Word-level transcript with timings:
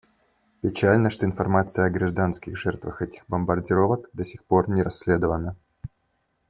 Печально, 0.63 1.11
что 1.11 1.27
информация 1.27 1.85
о 1.85 1.91
гражданских 1.91 2.57
жертвах 2.57 3.03
этих 3.03 3.21
бомбардировок 3.27 4.09
до 4.13 4.23
сих 4.25 4.43
пор 4.43 4.67
не 4.67 4.81
расследована. 4.81 5.55